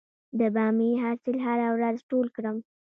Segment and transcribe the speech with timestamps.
[0.39, 2.57] د بامیې حاصل هره ورځ ټول کړم؟